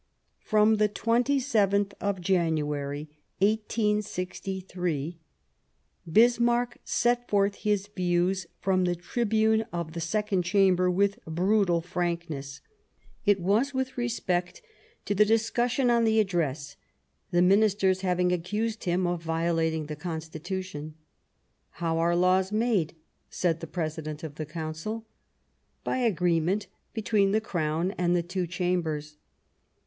[0.39, 3.07] From the 27th of January,
[3.37, 5.19] 1863,
[6.11, 12.61] Bismarck set forth his views from the tribune of the Second Chamber with brutal frankness.
[13.27, 14.63] It Might goes ^^g with respect
[15.05, 15.99] to the discussion before Right,.^.
[15.99, 16.77] on the Address,
[17.29, 20.95] the Mmisters having accused him of violating the Constitution."
[21.83, 22.95] How are laws made?"
[23.29, 25.05] said the President of the Council."
[25.83, 29.17] By agreement between the Crown and the two Chambers.